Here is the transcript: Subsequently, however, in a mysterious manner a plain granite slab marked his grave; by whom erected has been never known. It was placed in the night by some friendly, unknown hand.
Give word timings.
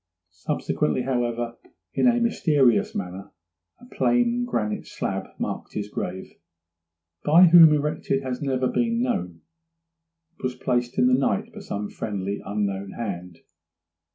Subsequently, 0.33 1.03
however, 1.03 1.59
in 1.93 2.07
a 2.07 2.19
mysterious 2.19 2.95
manner 2.95 3.31
a 3.79 3.85
plain 3.85 4.45
granite 4.45 4.87
slab 4.87 5.27
marked 5.37 5.73
his 5.73 5.89
grave; 5.89 6.39
by 7.23 7.45
whom 7.49 7.71
erected 7.71 8.23
has 8.23 8.39
been 8.39 8.49
never 8.49 8.65
known. 8.75 9.41
It 10.39 10.43
was 10.43 10.55
placed 10.55 10.97
in 10.97 11.05
the 11.07 11.13
night 11.13 11.53
by 11.53 11.59
some 11.59 11.87
friendly, 11.87 12.41
unknown 12.43 12.93
hand. 12.93 13.41